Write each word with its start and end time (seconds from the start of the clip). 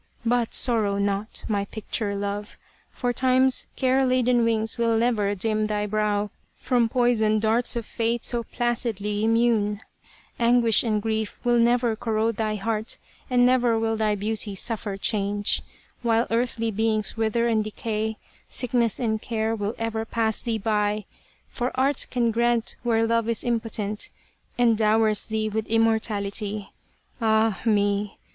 But 0.25 0.55
sorrow 0.55 0.97
not, 0.97 1.45
my 1.47 1.63
picture 1.65 2.15
love, 2.15 2.57
For 2.91 3.13
Time's 3.13 3.67
care 3.75 4.03
laden 4.03 4.43
wings 4.43 4.75
will 4.79 4.97
never 4.97 5.35
dim 5.35 5.65
thy 5.65 5.85
brow 5.85 6.31
From 6.57 6.89
poisoned 6.89 7.43
darts 7.43 7.75
of 7.75 7.85
Fate 7.85 8.25
so 8.25 8.41
placidly 8.41 9.23
immune; 9.23 9.81
Anguish 10.39 10.81
and 10.83 11.03
grief 11.03 11.37
will 11.43 11.59
ne'er 11.59 11.95
corrode 11.95 12.37
thy 12.37 12.55
heart, 12.55 12.97
And 13.29 13.45
never 13.45 13.77
will 13.77 13.95
thy 13.95 14.15
beauty 14.15 14.55
suffer 14.55 14.97
change: 14.97 15.61
While 16.01 16.25
earthly 16.31 16.71
beings 16.71 17.15
wither 17.15 17.45
and 17.47 17.63
decay 17.63 18.17
Sickness 18.47 18.99
and 18.99 19.21
care 19.21 19.53
will 19.55 19.75
ever 19.77 20.03
pass 20.03 20.41
thee 20.41 20.57
by, 20.57 21.05
For 21.47 21.71
Art 21.79 22.07
can 22.09 22.31
grant 22.31 22.75
where 22.81 23.05
Love 23.05 23.29
is 23.29 23.43
impotent, 23.43 24.09
And 24.57 24.75
dowers 24.75 25.27
thee 25.27 25.47
with 25.47 25.67
immortality. 25.67 26.71
124 27.19 27.19
The 27.19 27.19
Lady 27.19 27.19
of 27.19 27.57
the 27.59 27.59
Picture 27.59 27.65
Ah 27.67 27.69
me 28.11 28.17